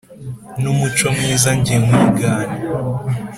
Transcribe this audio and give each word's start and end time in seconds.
n’umuco 0.61 1.05
mwiza 1.15 1.49
njye 1.57 1.75
nkwigana 1.83 2.55